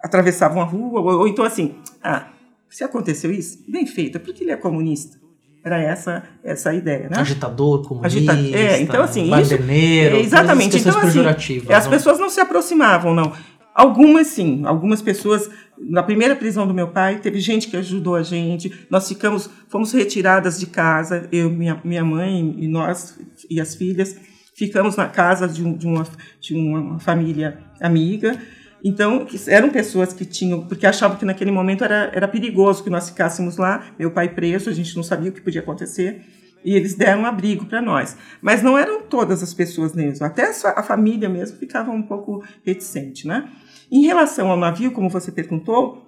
[0.03, 2.29] atravessavam a rua, ou, ou então assim, ah,
[2.67, 5.19] se aconteceu isso, bem feito, porque ele é comunista.
[5.63, 7.15] Era essa essa a ideia, né?
[7.15, 10.77] Agitador, comunista, Agita- é, então, assim, bandeneiro, isso- exatamente.
[10.79, 11.77] Então, assim, pejorativas.
[11.77, 11.91] As né?
[11.91, 13.33] pessoas não se aproximavam, não.
[13.75, 15.47] Algumas sim, algumas pessoas.
[15.77, 18.73] Na primeira prisão do meu pai, teve gente que ajudou a gente.
[18.89, 23.15] Nós ficamos, fomos retiradas de casa, eu, minha, minha mãe e nós
[23.47, 24.15] e as filhas,
[24.55, 26.07] ficamos na casa de, um- de uma,
[26.39, 28.39] de uma família amiga.
[28.83, 33.09] Então, eram pessoas que tinham, porque achavam que naquele momento era, era perigoso que nós
[33.09, 36.21] ficássemos lá, meu pai preso, a gente não sabia o que podia acontecer,
[36.63, 38.15] e eles deram abrigo para nós.
[38.41, 42.01] Mas não eram todas as pessoas mesmo, até a fa- a família mesmo ficava um
[42.03, 43.49] pouco reticente, né?
[43.91, 46.03] Em relação ao navio, como você perguntou,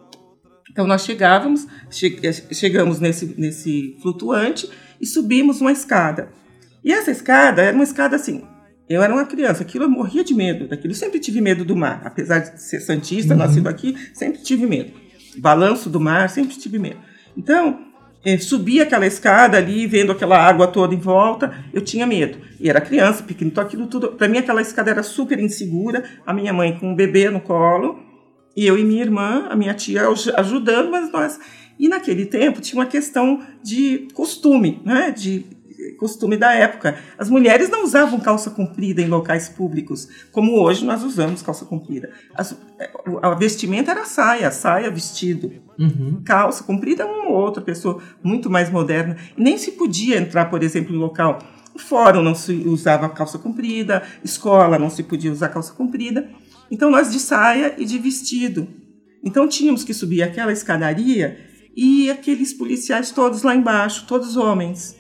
[0.72, 2.20] então nós chegávamos, che-
[2.54, 4.70] chegamos nesse, nesse flutuante
[5.02, 6.30] e subimos uma escada.
[6.88, 8.44] E essa escada era uma escada assim.
[8.88, 10.92] Eu era uma criança, aquilo eu morria de medo daquilo.
[10.94, 14.94] Eu sempre tive medo do mar, apesar de ser santista, nascido aqui, sempre tive medo.
[15.38, 16.96] Balanço do mar, sempre tive medo.
[17.36, 17.82] Então,
[18.24, 22.38] eh, subir aquela escada ali, vendo aquela água toda em volta, eu tinha medo.
[22.58, 24.14] E era criança, pequeno, então aquilo tudo.
[24.14, 26.06] Para mim, aquela escada era super insegura.
[26.26, 28.00] A minha mãe com um bebê no colo,
[28.56, 31.38] e eu e minha irmã, a minha tia aj- ajudando, mas nós.
[31.78, 35.12] E naquele tempo tinha uma questão de costume, né?
[35.12, 35.46] De
[35.98, 36.98] costume da época.
[37.18, 42.10] As mulheres não usavam calça comprida em locais públicos, como hoje nós usamos calça comprida.
[42.36, 42.58] As-
[43.22, 45.52] a vestimenta era saia, saia, vestido.
[45.80, 46.22] Uhum.
[46.26, 49.18] Calça comprida, uma ou outra pessoa muito mais moderna.
[49.38, 51.40] E nem se podia entrar, por exemplo, em local.
[51.74, 56.28] O fórum não se usava calça comprida, escola não se podia usar calça comprida.
[56.72, 58.68] Então nós de saia e de vestido.
[59.24, 61.38] Então tínhamos que subir aquela escadaria
[61.76, 64.97] e aqueles policiais todos lá embaixo, todos homens.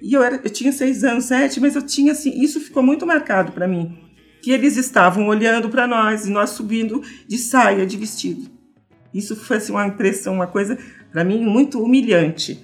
[0.00, 3.06] E eu, era, eu tinha seis anos, sete, mas eu tinha assim, isso ficou muito
[3.06, 3.98] marcado para mim.
[4.42, 8.48] Que eles estavam olhando para nós e nós subindo de saia, de vestido.
[9.12, 10.78] Isso foi assim, uma impressão, uma coisa
[11.10, 12.60] para mim muito humilhante.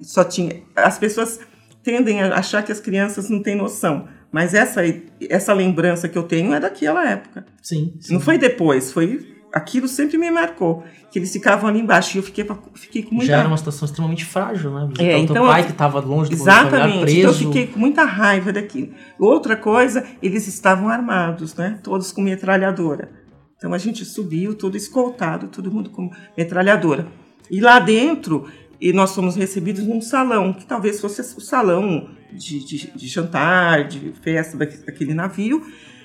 [0.00, 1.40] Só tinha as pessoas
[1.82, 4.80] tendem a achar que as crianças não têm noção, mas essa
[5.28, 7.46] essa lembrança que eu tenho é daquela época.
[7.62, 8.14] Sim, sim.
[8.14, 12.22] Não foi depois, foi aquilo sempre me marcou, que eles ficavam ali embaixo e eu
[12.22, 14.86] fiquei fiquei com muita Já era uma situação extremamente frágil, né?
[14.88, 17.00] Visitar É, o teu então pai eu- que estava longe do Exatamente.
[17.00, 17.18] preso.
[17.18, 18.92] Então eu fiquei com muita raiva daquilo.
[19.18, 21.78] Outra coisa, eles estavam armados, né?
[21.82, 23.10] Todos com metralhadora.
[23.56, 27.08] Então a gente subiu, todo escoltado, todo mundo com metralhadora.
[27.50, 28.46] E lá dentro,
[28.80, 33.88] e nós fomos recebidos num salão, que talvez fosse o salão de, de- de jantar,
[33.88, 35.62] de festa daque- daquele navio,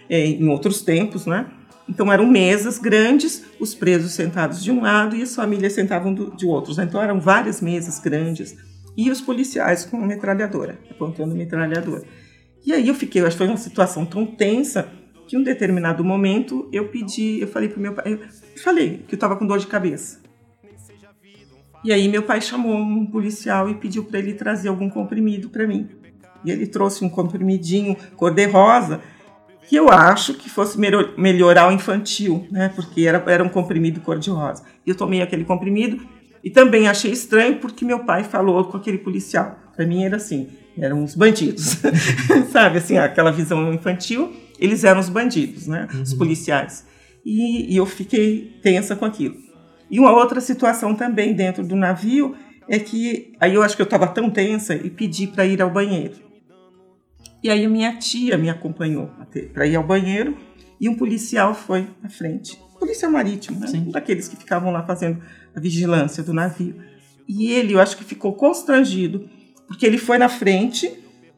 [0.10, 1.46] é, em outros tempos, né?
[1.88, 6.36] Então eram mesas grandes, os presos sentados de um lado e as famílias sentavam do,
[6.36, 6.78] de outros.
[6.78, 8.56] Então eram várias mesas grandes
[8.96, 12.04] e os policiais com metralhadora, apontando metralhadora.
[12.65, 14.89] E aí eu fiquei, eu acho que foi uma situação tão tensa
[15.28, 18.19] que em um determinado momento eu pedi, eu falei pro meu pai, eu
[18.62, 20.22] falei que eu estava com dor de cabeça.
[21.84, 25.67] E aí meu pai chamou um policial e pediu para ele trazer algum comprimido para
[25.67, 25.89] mim.
[26.46, 29.02] E ele trouxe um comprimidinho cor-de-rosa
[29.67, 32.69] que eu acho que fosse melhor- melhorar o infantil, né?
[32.76, 34.63] Porque era, era um comprimido cor-de-rosa.
[34.86, 36.02] E eu tomei aquele comprimido
[36.43, 39.58] e também achei estranho porque meu pai falou com aquele policial.
[39.76, 41.78] Para mim era assim, eram os bandidos,
[42.52, 42.78] sabe?
[42.78, 45.88] Assim, aquela visão infantil, eles eram os bandidos, né?
[46.02, 46.86] Os policiais.
[47.26, 49.36] E, e eu fiquei tensa com aquilo.
[49.89, 52.36] E uma outra situação também dentro do navio
[52.67, 55.69] é que aí eu acho que eu estava tão tensa e pedi para ir ao
[55.69, 56.15] banheiro.
[57.44, 59.12] E aí a minha tia me acompanhou
[59.54, 60.38] para ir ao banheiro
[60.80, 62.58] e um policial foi à frente.
[62.80, 63.68] Policial marítimo, né?
[63.76, 65.22] Um daqueles que ficavam lá fazendo
[65.54, 66.76] a vigilância do navio.
[67.28, 69.30] E ele, eu acho que ficou constrangido,
[69.68, 70.92] porque ele foi na frente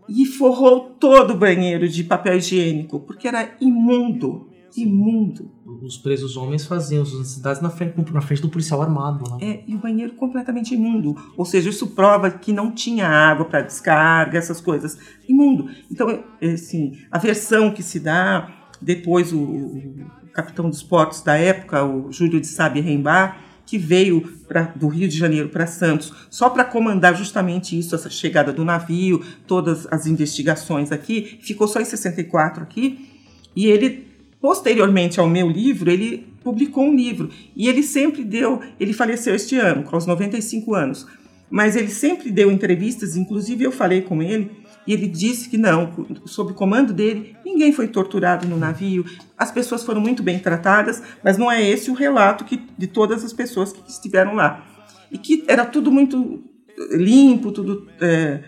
[0.08, 5.52] e forrou todo o banheiro de papel higiênico, porque era imundo, imundo.
[5.82, 9.38] Os presos homens faziam suas necessidades na frente, na frente do policial armado, né?
[9.42, 11.16] É, e o banheiro completamente imundo.
[11.38, 14.98] Ou seja, isso prova que não tinha água para descarga, essas coisas.
[15.28, 15.70] Imundo.
[15.92, 16.10] Então,
[16.42, 21.84] é, assim, a versão que se dá, depois o, o capitão dos portos da época,
[21.84, 26.50] o Júlio de Sabe Rembar, que veio pra, do Rio de Janeiro para Santos só
[26.50, 31.86] para comandar justamente isso, essa chegada do navio, todas as investigações aqui, ficou só em
[31.86, 33.10] 64 aqui,
[33.56, 34.15] e ele
[34.46, 37.32] posteriormente ao meu livro, ele publicou um livro.
[37.56, 38.62] E ele sempre deu.
[38.80, 41.08] Ele faleceu este ano, com os 95 anos.
[41.50, 44.52] Mas ele sempre deu entrevistas, inclusive eu falei com ele,
[44.86, 49.04] e ele disse que não, sob comando dele, ninguém foi torturado no navio,
[49.36, 53.26] as pessoas foram muito bem tratadas, mas não é esse o relato que, de todas
[53.26, 54.64] as pessoas que estiveram lá.
[55.12, 56.44] E que era tudo muito
[56.92, 57.88] limpo, tudo.
[58.00, 58.44] É,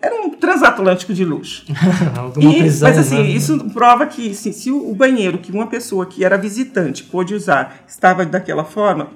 [0.00, 1.64] era um transatlântico de luxo.
[2.38, 3.30] e, prisão, mas assim, né?
[3.30, 7.84] isso prova que assim, se o banheiro que uma pessoa que era visitante pôde usar
[7.86, 9.10] estava daquela forma,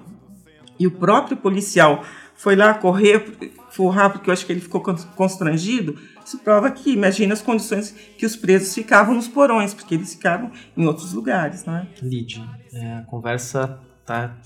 [0.78, 4.82] e o próprio policial foi lá correr, forrar, porque eu acho que ele ficou
[5.14, 10.14] constrangido, isso prova que, imagina as condições que os presos ficavam nos porões, porque eles
[10.14, 11.86] ficavam em outros lugares, né?
[12.02, 14.36] Lídia, é, a conversa tá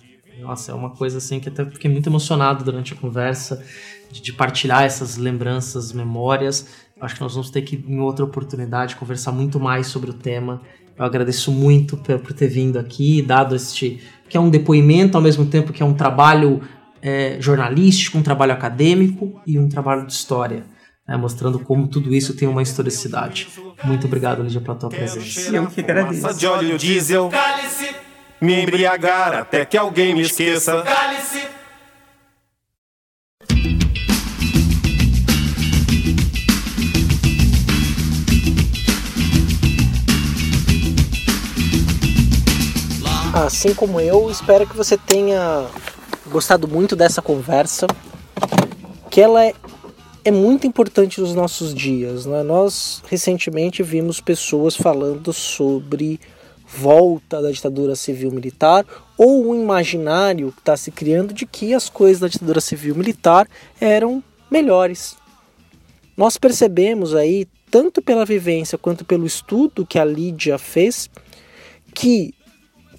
[0.41, 3.65] nossa, é uma coisa assim que até fiquei muito emocionado durante a conversa
[4.11, 6.67] de, de partilhar essas lembranças, memórias.
[7.01, 10.61] Acho que nós vamos ter que, em outra oportunidade, conversar muito mais sobre o tema.
[10.99, 15.23] Eu agradeço muito por, por ter vindo aqui, dado este que é um depoimento ao
[15.23, 16.61] mesmo tempo que é um trabalho
[17.03, 20.65] é, jornalístico, um trabalho acadêmico e um trabalho de história.
[21.09, 23.49] Né, mostrando como tudo isso tem uma historicidade.
[23.83, 25.51] Muito obrigado, Lídia, pela tua presença.
[25.51, 26.39] Eu que agradeço.
[26.39, 27.29] De óleo diesel,
[28.41, 30.83] me embriagar até que alguém me esqueça.
[43.33, 45.67] Assim como eu, espero que você tenha
[46.27, 47.87] gostado muito dessa conversa,
[49.11, 49.55] que ela é,
[50.25, 52.27] é muito importante nos nossos dias.
[52.27, 52.43] Né?
[52.43, 56.21] Nós recentemente vimos pessoas falando sobre
[56.73, 58.87] volta da ditadura civil-militar
[59.19, 63.49] ou um imaginário que está se criando de que as coisas da ditadura civil-militar
[63.81, 65.17] eram melhores.
[66.17, 71.09] Nós percebemos aí, tanto pela vivência quanto pelo estudo que a Lídia fez,
[71.95, 72.35] que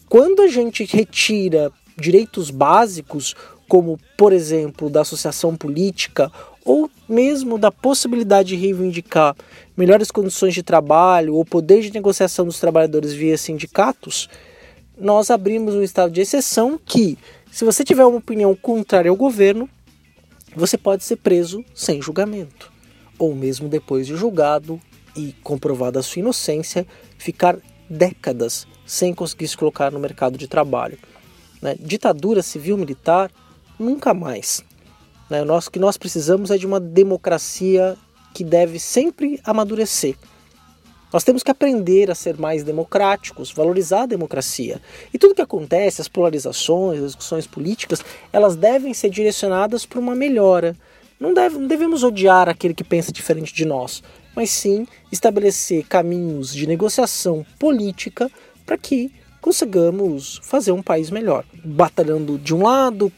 [0.10, 3.36] quando a gente retira direitos básicos,
[3.68, 6.32] como por exemplo da associação política
[6.64, 9.36] ou mesmo da possibilidade de reivindicar
[9.76, 14.30] melhores condições de trabalho ou poder de negociação dos trabalhadores via sindicatos,
[14.98, 17.18] nós abrimos um estado de exceção que,
[17.52, 19.68] se você tiver uma opinião contrária ao governo,
[20.56, 22.72] você pode ser preso sem julgamento,
[23.18, 24.80] ou mesmo depois de julgado
[25.16, 26.86] e comprovada a sua inocência,
[27.18, 27.58] ficar
[27.90, 30.98] décadas sem conseguir se colocar no mercado de trabalho.
[31.62, 31.76] Né?
[31.80, 33.32] Ditadura civil-militar,
[33.80, 34.64] nunca mais.
[35.32, 35.46] Né?
[35.46, 37.98] Nós, o que nós precisamos é de uma democracia
[38.34, 40.16] que deve sempre amadurecer.
[41.12, 44.82] Nós temos que aprender a ser mais democráticos, valorizar a democracia.
[45.14, 50.16] E tudo que acontece, as polarizações, as discussões políticas, elas devem ser direcionadas para uma
[50.16, 50.76] melhora.
[51.18, 54.04] Não, deve, não devemos odiar aquele que pensa diferente de nós,
[54.36, 58.30] mas sim estabelecer caminhos de negociação política
[58.66, 61.46] para que consigamos fazer um país melhor.
[61.64, 63.12] Batalhando de um lado,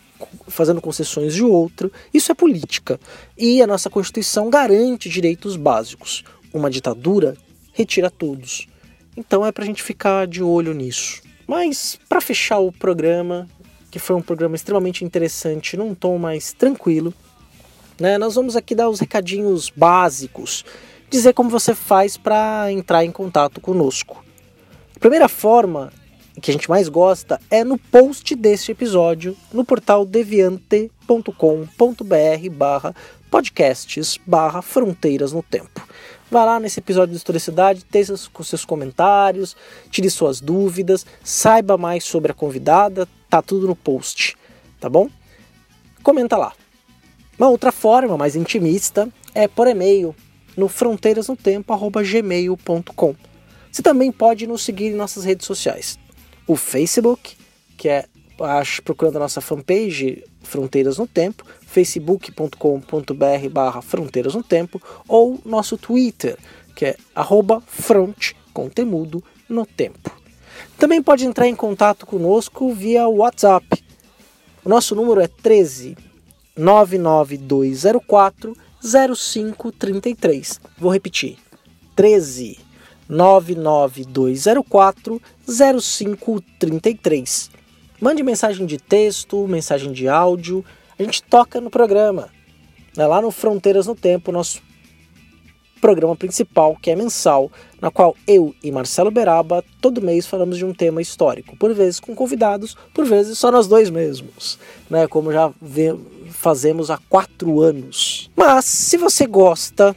[0.48, 1.92] fazendo concessões de outro.
[2.14, 3.00] Isso é política.
[3.38, 6.24] E a nossa Constituição garante direitos básicos.
[6.54, 7.36] Uma ditadura
[7.74, 8.68] retira todos.
[9.16, 11.22] Então é para a gente ficar de olho nisso.
[11.48, 13.48] Mas para fechar o programa,
[13.92, 17.14] que foi um programa extremamente interessante, num tom mais tranquilo,
[18.00, 20.66] né, nós vamos aqui dar os recadinhos básicos,
[21.10, 24.24] dizer como você faz para entrar em contato conosco.
[24.96, 25.92] A primeira forma
[26.42, 32.94] que a gente mais gosta é no post deste episódio no portal deviante.com.br barra
[33.30, 35.88] podcasts barra fronteiras no tempo.
[36.30, 37.86] Vá lá nesse episódio de Historicidade,
[38.32, 39.56] com seus comentários,
[39.92, 44.36] tire suas dúvidas, saiba mais sobre a convidada, tá tudo no post,
[44.80, 45.08] tá bom?
[46.02, 46.54] Comenta lá.
[47.38, 50.14] Uma outra forma mais intimista é por e-mail
[50.58, 53.16] no fronteirasnotempo@gmail.com.
[53.72, 56.03] Você também pode nos seguir em nossas redes sociais
[56.48, 57.36] o Facebook,
[57.78, 58.06] que é
[58.42, 65.78] acho, procurando a nossa fanpage Fronteiras no Tempo, facebook.com.br barra Fronteiras no Tempo, ou nosso
[65.78, 66.38] Twitter,
[66.76, 70.12] que é arroba front, conteúdo no tempo.
[70.78, 73.82] Também pode entrar em contato conosco via WhatsApp.
[74.64, 75.98] O nosso número é 13
[76.56, 80.62] 99204 0533.
[80.78, 81.38] Vou repetir.
[81.96, 82.60] 13
[83.10, 87.52] 99204 0533.
[88.00, 90.64] Mande mensagem de texto, mensagem de áudio,
[90.98, 92.30] a gente toca no programa.
[92.98, 94.62] É lá no Fronteiras no Tempo, nosso
[95.84, 97.52] programa principal, que é mensal,
[97.82, 102.00] na qual eu e Marcelo Beraba todo mês falamos de um tema histórico, por vezes
[102.00, 104.58] com convidados, por vezes só nós dois mesmos,
[104.90, 105.08] né?
[105.08, 105.52] Como já
[106.30, 108.32] fazemos há quatro anos.
[108.34, 109.94] Mas se você gosta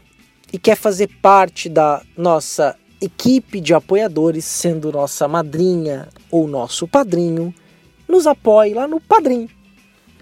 [0.53, 7.55] e quer fazer parte da nossa equipe de apoiadores, sendo nossa madrinha ou nosso padrinho,
[8.09, 9.49] nos apoie lá no Padrim,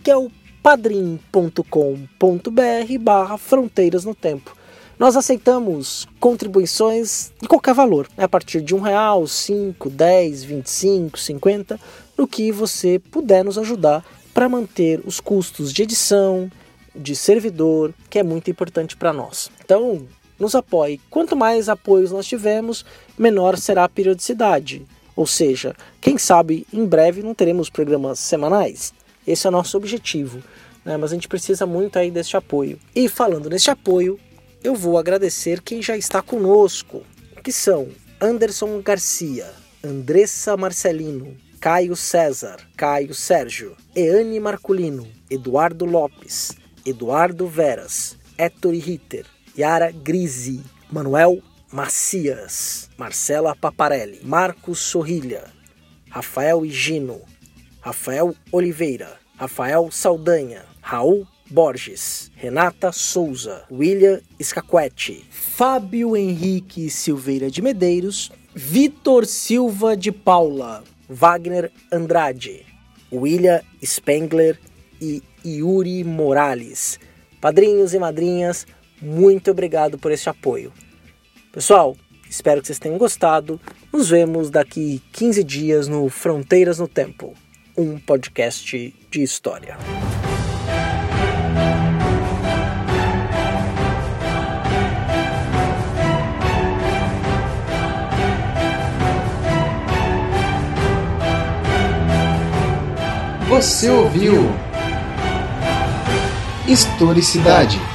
[0.03, 0.31] que é o
[0.63, 1.69] padrim.com.br
[3.01, 4.57] barra Fronteiras no Tempo.
[4.99, 8.25] Nós aceitamos contribuições de qualquer valor, né?
[8.25, 11.81] a partir de um real, 5, 10, 25, 50,
[12.17, 16.51] no que você puder nos ajudar para manter os custos de edição,
[16.95, 19.51] de servidor, que é muito importante para nós.
[19.65, 20.07] Então,
[20.39, 21.01] nos apoie.
[21.11, 22.85] Quanto mais apoios nós tivermos,
[23.19, 24.87] menor será a periodicidade.
[25.17, 28.93] Ou seja, quem sabe em breve não teremos programas semanais.
[29.27, 30.43] Esse é o nosso objetivo.
[30.85, 30.97] Né?
[30.97, 32.79] Mas a gente precisa muito aí deste apoio.
[32.95, 34.19] E falando neste apoio,
[34.63, 37.03] eu vou agradecer quem já está conosco,
[37.43, 37.89] que são
[38.21, 46.53] Anderson Garcia, Andressa Marcelino, Caio César, Caio Sérgio, Eane Marculino, Eduardo Lopes,
[46.85, 49.27] Eduardo Veras, Héctor Ritter,
[49.57, 51.41] Yara Grisi, Manuel
[51.73, 55.45] Macias, Marcela Paparelli, Marcos Sorrilha,
[56.11, 57.21] Rafael Higino,
[57.81, 68.33] Rafael Oliveira, Rafael Saldanha, Raul Borges, Renata Souza, William Scaquetti, Fábio Henrique Silveira de Medeiros,
[68.55, 72.65] Vitor Silva de Paula, Wagner Andrade,
[73.13, 74.59] William Spengler
[75.01, 76.99] e Yuri Morales.
[77.41, 78.67] Padrinhos e madrinhas,
[79.01, 80.73] muito obrigado por esse apoio.
[81.53, 81.97] Pessoal,
[82.29, 83.61] espero que vocês tenham gostado.
[83.93, 87.35] Nos vemos daqui 15 dias no Fronteiras no Tempo,
[87.77, 89.77] um podcast de história.
[103.49, 104.65] Você ouviu
[106.67, 107.94] Historicidade.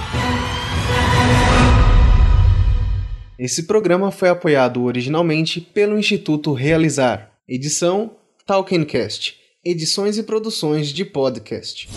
[3.39, 7.31] Esse programa foi apoiado originalmente pelo Instituto Realizar.
[7.47, 9.37] Edição Talkencast.
[9.63, 11.87] Edições e produções de podcast.